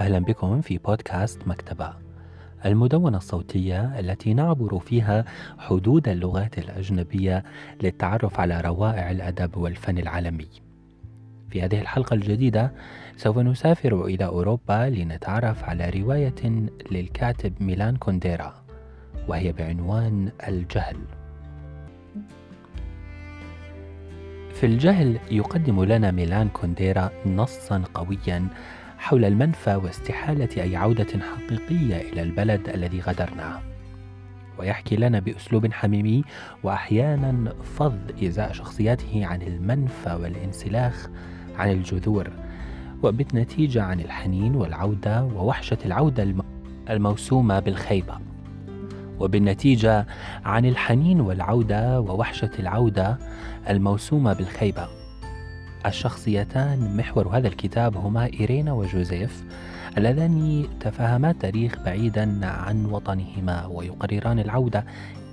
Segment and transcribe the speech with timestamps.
[0.00, 1.92] أهلا بكم في بودكاست مكتبة
[2.66, 5.24] المدونة الصوتية التي نعبر فيها
[5.58, 7.44] حدود اللغات الأجنبية
[7.82, 10.48] للتعرف على روائع الأدب والفن العالمي.
[11.50, 12.72] في هذه الحلقة الجديدة
[13.16, 18.54] سوف نسافر إلى أوروبا لنتعرف على رواية للكاتب ميلان كونديرا
[19.28, 20.96] وهي بعنوان الجهل.
[24.54, 28.48] في الجهل يقدم لنا ميلان كونديرا نصا قويا
[28.98, 33.60] حول المنفى واستحالة أي عودة حقيقية إلى البلد الذي غادرناه
[34.58, 36.24] ويحكي لنا بأسلوب حميمي
[36.62, 41.08] وأحيانا فظ إزاء شخصياته عن المنفى والانسلاخ
[41.56, 42.30] عن الجذور
[43.02, 46.34] وبالنتيجة عن الحنين والعودة ووحشة العودة
[46.90, 48.18] الموسومة بالخيبة.
[49.20, 50.06] وبالنتيجة
[50.44, 53.18] عن الحنين والعودة ووحشة العودة
[53.68, 54.97] الموسومة بالخيبة.
[55.88, 59.44] الشخصيتان محور هذا الكتاب هما إيرينا وجوزيف
[59.98, 64.84] اللذان تفهما التاريخ بعيدا عن وطنهما ويقرران العودة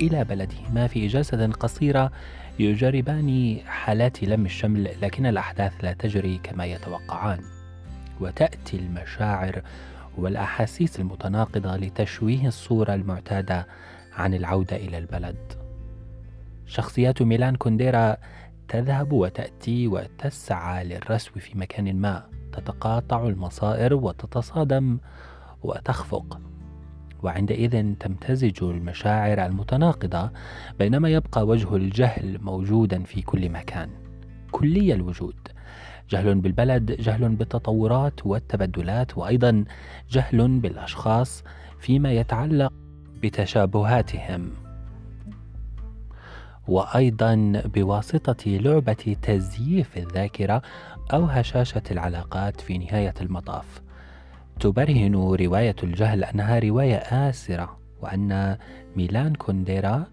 [0.00, 2.12] إلى بلدهما في إجازة قصيرة
[2.58, 7.40] يجربان حالات لم الشمل لكن الأحداث لا تجري كما يتوقعان.
[8.20, 9.62] وتأتي المشاعر
[10.16, 13.66] والأحاسيس المتناقضة لتشويه الصورة المعتادة
[14.16, 15.36] عن العودة إلى البلد.
[16.66, 18.16] شخصيات ميلان كونديرا
[18.68, 22.26] تذهب وتأتي وتسعى للرسو في مكان ما.
[22.52, 24.98] تتقاطع المصائر وتتصادم
[25.62, 26.40] وتخفق.
[27.22, 30.30] وعندئذ تمتزج المشاعر المتناقضة
[30.78, 33.90] بينما يبقى وجه الجهل موجودا في كل مكان.
[34.50, 35.48] كلي الوجود.
[36.10, 39.64] جهل بالبلد جهل بالتطورات والتبدلات وأيضا
[40.10, 41.44] جهل بالأشخاص
[41.80, 42.72] فيما يتعلق
[43.22, 44.67] بتشابهاتهم.
[46.68, 50.62] وأيضا بواسطة لعبة تزييف الذاكرة
[51.12, 53.82] أو هشاشة العلاقات في نهاية المطاف.
[54.60, 58.56] تبرهن رواية الجهل أنها رواية آسرة وأن
[58.96, 60.06] ميلان كونديرا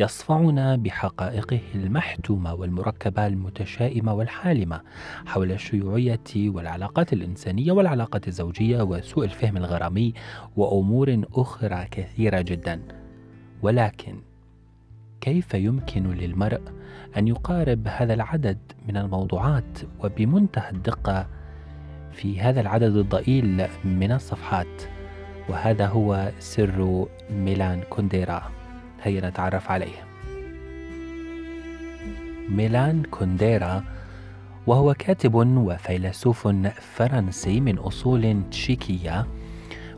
[0.00, 4.80] يصفعنا بحقائقه المحتومه والمركبة المتشائمة والحالمة
[5.26, 10.14] حول الشيوعية والعلاقات الإنسانية والعلاقات الزوجية وسوء الفهم الغرامي
[10.56, 12.82] وأمور أخرى كثيرة جدا.
[13.62, 14.31] ولكن
[15.22, 16.60] كيف يمكن للمرء
[17.16, 21.26] أن يقارب هذا العدد من الموضوعات وبمنتهى الدقة
[22.12, 24.82] في هذا العدد الضئيل من الصفحات؟
[25.48, 28.42] وهذا هو سر ميلان كونديرا.
[29.02, 30.04] هيا نتعرف عليه.
[32.48, 33.84] ميلان كونديرا
[34.66, 36.48] وهو كاتب وفيلسوف
[36.80, 39.26] فرنسي من أصول تشيكية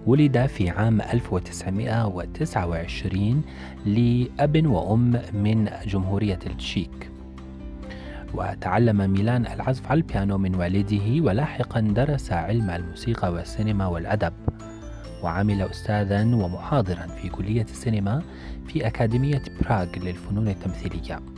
[0.07, 3.43] ولد في عام 1929
[3.87, 7.11] لأب وأم من جمهورية التشيك.
[8.35, 14.33] وتعلم ميلان العزف على البيانو من والده ولاحقا درس علم الموسيقى والسينما والأدب.
[15.23, 18.23] وعمل أستاذا ومحاضرا في كلية السينما
[18.67, 21.34] في أكاديمية براغ للفنون التمثيلية.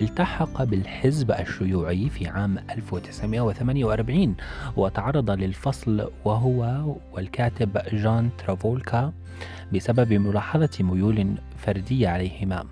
[0.00, 4.36] التحق بالحزب الشيوعي في عام 1948
[4.76, 9.12] وتعرض للفصل وهو والكاتب جان ترافولكا
[9.72, 12.64] بسبب ملاحظة ميول فردية عليهما.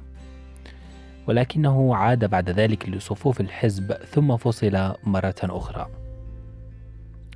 [1.26, 5.86] ولكنه عاد بعد ذلك لصفوف الحزب ثم فصل مرة أخرى.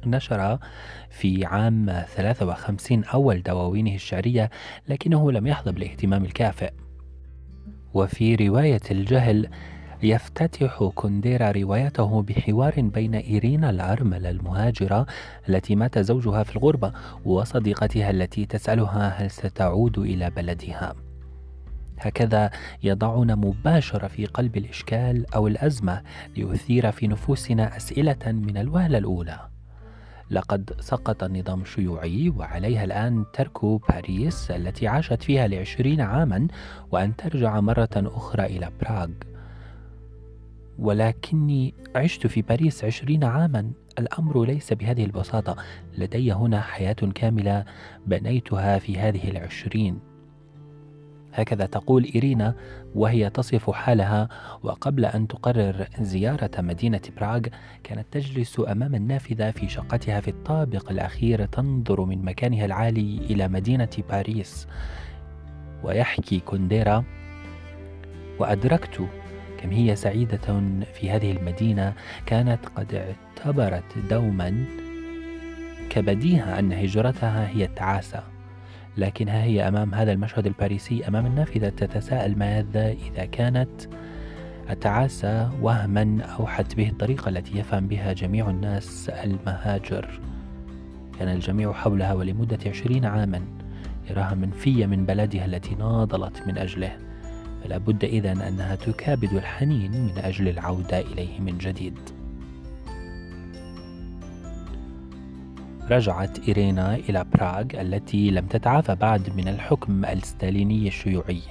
[0.07, 0.59] نشر
[1.11, 4.51] في عام 53 أول دواوينه الشعرية
[4.89, 6.73] لكنه لم يحظى بالاهتمام الكافئ.
[7.95, 9.49] وفي رواية الجهل
[10.03, 15.07] يفتتح كونديرا روايته بحوار بين إيرينا الأرملة المهاجرة
[15.49, 16.93] التي مات زوجها في الغربة
[17.25, 20.95] وصديقتها التي تسألها هل ستعود إلى بلدها.
[21.99, 22.51] هكذا
[22.83, 26.03] يضعنا مباشرة في قلب الإشكال أو الأزمة
[26.37, 29.41] ليثير في نفوسنا أسئلة من الوهلة الأولى.
[30.31, 36.49] لقد سقط النظام الشيوعي وعليها الآن ترك باريس التي عاشت فيها لعشرين عاما
[36.91, 39.09] وأن ترجع مرة أخرى إلى براغ.
[40.79, 43.71] ولكني عشت في باريس عشرين عاما.
[43.99, 45.57] الأمر ليس بهذه البساطة.
[45.99, 47.65] لدي هنا حياة كاملة
[48.07, 49.99] بنيتها في هذه العشرين.
[51.33, 52.55] هكذا تقول إيرينا
[52.95, 54.29] وهي تصف حالها.
[54.63, 57.41] وقبل أن تقرر زيارة مدينة براغ
[57.85, 63.91] كانت تجلس أمام النافذة في شقتها في الطابق الأخير تنظر من مكانها العالي إلى مدينة
[64.11, 64.69] باريس.
[65.85, 67.05] ويحكي كونديرا
[68.39, 69.09] وأدركت
[69.59, 70.61] كم هي سعيدة
[70.95, 71.93] في هذه المدينة
[72.27, 74.65] كانت قد اعتبرت دوما
[75.91, 78.23] كبديهة أن هجرتها هي التعاسة.
[78.97, 83.71] لكنها هي أمام هذا المشهد الباريسي أمام النافذة تتساءل ماذا إذا كانت
[84.71, 90.21] التعاسة وهما أوحت به الطريقة التي يفهم بها جميع الناس المهاجر.
[91.19, 93.41] كان الجميع حولها ولمدة عشرين عاما
[94.11, 97.08] يراها منفية من بلدها التي ناضلت من أجله.
[97.65, 101.99] فلا بد إذن أنها تكابد الحنين من أجل العودة إليه من جديد.
[105.91, 111.43] رجعت إيرينا إلى براغ التي لم تتعافى بعد من الحكم الستاليني الشيوعي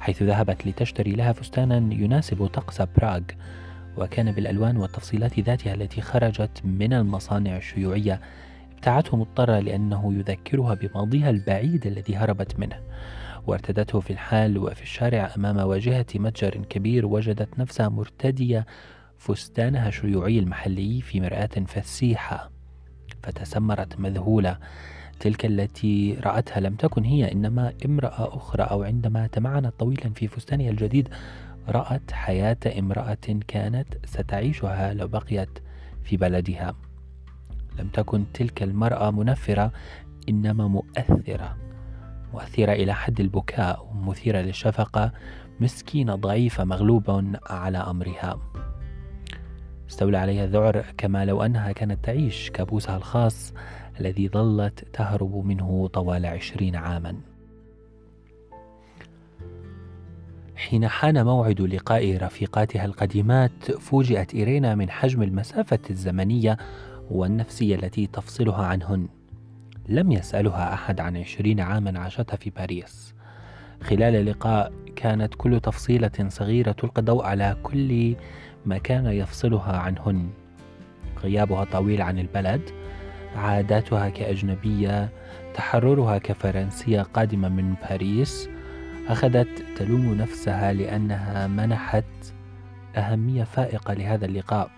[0.00, 3.20] حيث ذهبت لتشتري لها فستانا يناسب طقس براغ
[3.96, 8.20] وكان بالألوان والتفصيلات ذاتها التي خرجت من المصانع الشيوعية
[8.74, 12.76] ابتعته مضطرة لأنه يذكرها بماضيها البعيد الذي هربت منه.
[13.46, 18.66] وارتدته في الحال وفي الشارع أمام واجهة متجر كبير وجدت نفسها مرتدية
[19.18, 22.50] فستانها الشيوعي المحلي في مرآة فسيحة.
[23.22, 24.58] فتسمرت مذهولة.
[25.20, 30.70] تلك التي رأتها لم تكن هي إنما امرأة أخرى أو عندما تمعنت طويلا في فستانها
[30.70, 31.08] الجديد
[31.68, 35.58] رأت حياة امرأة كانت ستعيشها لو بقيت
[36.04, 36.74] في بلدها.
[37.78, 39.72] لم تكن تلك المرأة منفرة
[40.28, 41.61] إنما مؤثرة.
[42.32, 45.12] مؤثرة إلى حد البكاء ومثيرة للشفقة
[45.60, 48.38] مسكينة ضعيفة مغلوبة على أمرها.
[49.90, 53.54] استولى عليها الذعر كما لو أنها كانت تعيش كابوسها الخاص
[54.00, 57.16] الذي ظلت تهرب منه طوال عشرين عاما.
[60.56, 66.56] حين حان موعد لقاء رفيقاتها القديمات فوجئت إيرينا من حجم المسافة الزمنية
[67.10, 69.08] والنفسية التي تفصلها عنهن.
[69.88, 73.14] لم يسألها أحد عن عشرين عاما عاشتها في باريس.
[73.82, 78.16] خلال اللقاء كانت كل تفصيلة صغيرة تلقي الضوء على كل
[78.66, 80.30] ما كان يفصلها عنهن.
[81.22, 82.70] غيابها طويل عن البلد
[83.36, 85.08] عاداتها كأجنبية
[85.54, 88.48] تحررها كفرنسية قادمة من باريس
[89.08, 92.04] أخذت تلوم نفسها لأنها منحت
[92.96, 94.70] أهمية فائقة لهذا اللقاء.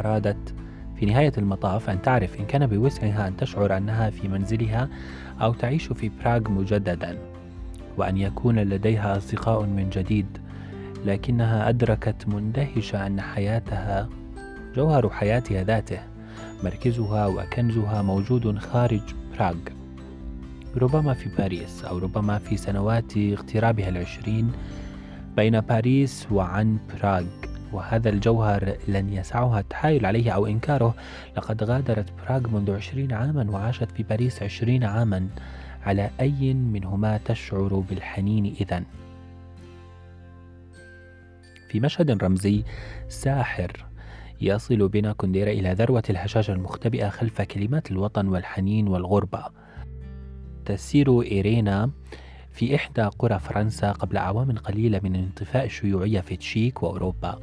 [0.00, 0.54] أرادت
[1.00, 4.88] في نهاية المطاف أن تعرف إن كان بوسعها أن تشعر أنها في منزلها
[5.40, 7.18] أو تعيش في براغ مجددا
[7.96, 10.26] وأن يكون لديها أصدقاء من جديد
[11.04, 14.08] لكنها أدركت مندهشة أن حياتها
[14.76, 15.98] جوهر حياتها ذاته
[16.64, 19.02] مركزها وكنزها موجود خارج
[19.38, 19.56] براغ.
[20.76, 24.52] ربما في باريس أو ربما في سنوات اغترابها العشرين
[25.36, 27.24] بين باريس وعن براغ.
[27.72, 30.94] وهذا الجوهر لن يسعها التحايل عليه أو إنكاره.
[31.36, 35.28] لقد غادرت براغ منذ عشرين عاما وعاشت في باريس عشرين عاما.
[35.82, 38.84] على أي منهما تشعر بالحنين إذن؟
[41.68, 42.64] في مشهد رمزي
[43.08, 43.86] ساحر
[44.40, 49.44] يصل بنا كنديرة إلى ذروة الهشاشة المختبئة خلف كلمات الوطن والحنين والغربة.
[50.64, 51.90] تسير إيرينا
[52.58, 57.38] في إحدى قرى فرنسا قبل أعوام قليلة من انطفاء الشيوعية في تشيك وأوروبا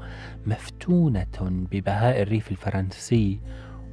[0.46, 3.40] مفتونة ببهاء الريف الفرنسي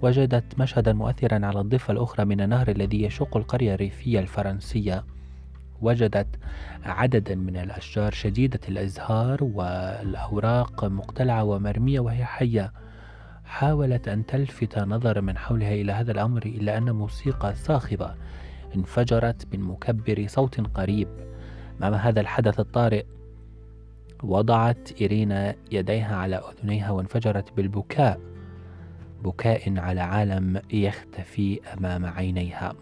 [0.02, 5.04] وجدت مشهدا مؤثرا على الضفة الأخرى من النهر الذي يشق القرية الريفية الفرنسية.
[5.80, 6.26] وجدت
[6.84, 12.72] عددا من الأشجار شديدة الأزهار والأوراق مقتلعة ومرمية وهي حية.
[13.44, 18.14] حاولت أن تلفت نظر من حولها إلى هذا الأمر إلا أن موسيقى صاخبة
[18.76, 21.08] انفجرت من مكبر صوت قريب.
[21.80, 23.04] أمام هذا الحدث الطارئ؟
[24.22, 28.20] وضعت إيرينا يديها على أذنيها وانفجرت بالبكاء.
[29.24, 32.74] بكاء على عالم يختفي أمام عينيها.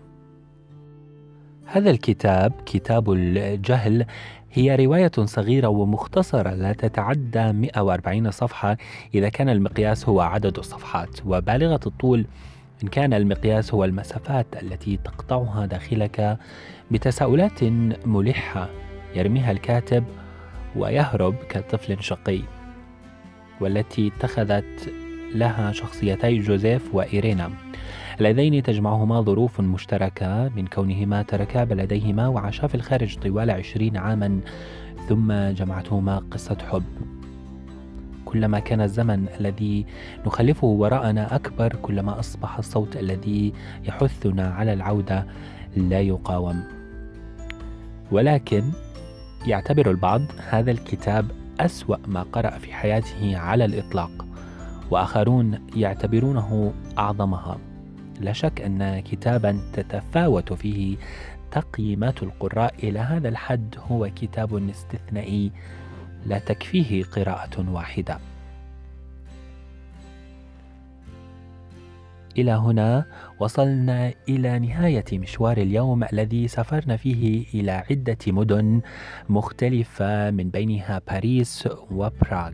[1.64, 4.06] هذا الكتاب كتاب الجهل
[4.52, 8.76] هي رواية صغيرة ومختصرة لا تتعدى 140 صفحة.
[9.14, 11.26] إذا كان المقياس هو عدد الصفحات.
[11.26, 12.26] وبالغة الطول
[12.84, 16.38] إن كان المقياس هو المسافات التي تقطعها داخلك
[16.90, 17.64] بتساؤلات
[18.06, 18.68] ملحة
[19.14, 20.04] يرميها الكاتب
[20.76, 22.40] ويهرب كطفل شقي
[23.60, 24.92] والتي اتخذت
[25.34, 27.50] لها شخصيتي جوزيف وإيرينا.
[28.20, 34.40] اللذين تجمعهما ظروف مشتركة من كونهما تركا بلديهما وعاشا في الخارج طوال عشرين عاما
[35.08, 36.84] ثم جمعتهما قصة حب.
[38.32, 39.86] كلما كان الزمن الذي
[40.26, 43.52] نخلفه وراءنا أكبر كلما أصبح الصوت الذي
[43.84, 45.26] يحثنا على العودة
[45.76, 46.62] لا يقاوم.
[48.12, 48.62] ولكن
[49.46, 51.26] يعتبر البعض هذا الكتاب
[51.60, 54.26] أسوأ ما قرأ في حياته على الإطلاق
[54.90, 57.58] وآخرون يعتبرونه أعظمها.
[58.20, 60.96] لا شك أن كتابا تتفاوت فيه
[61.50, 62.74] تقييمات القراء.
[62.82, 65.52] إلى هذا الحد هو كتاب استثنائي
[66.26, 68.18] لا تكفيه قراءة واحدة.
[72.38, 73.04] إلى هنا
[73.40, 78.80] وصلنا إلى نهاية مشوار اليوم الذي سافرنا فيه إلى عدة مدن
[79.28, 82.52] مختلفة من بينها باريس وبراغ.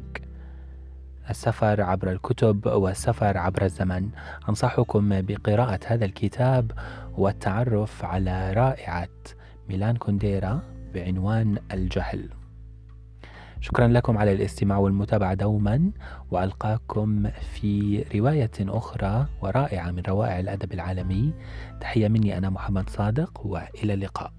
[1.31, 4.09] السفر عبر الكتب والسفر عبر الزمن
[4.49, 6.73] أنصحكم بقراءة هذا الكتاب
[7.19, 9.09] والتعرف على رائعة
[9.69, 10.63] ميلان كونديرا
[10.95, 12.29] بعنوان الجهل
[13.61, 15.91] شكرا لكم على الاستماع والمتابعة دوما
[16.31, 21.33] وألقاكم في رواية أخرى ورائعة من روائع الأدب العالمي.
[21.81, 24.33] تحية مني أنا محمد صادق وإلى اللقاء.